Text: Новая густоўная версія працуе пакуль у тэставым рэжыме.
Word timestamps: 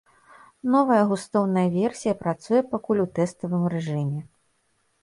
Новая 0.75 1.03
густоўная 1.11 1.67
версія 1.77 2.13
працуе 2.25 2.61
пакуль 2.73 3.03
у 3.07 3.09
тэставым 3.21 3.63
рэжыме. 3.77 4.21